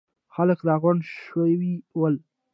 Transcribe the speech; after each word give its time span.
خلک 0.33 0.59
راغونډ 0.69 0.99
شوي 1.25 1.73
ول. 1.99 2.15